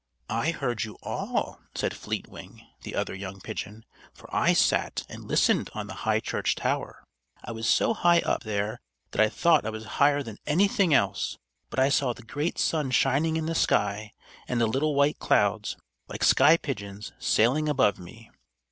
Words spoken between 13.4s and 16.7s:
the sky, and the little white clouds, like sky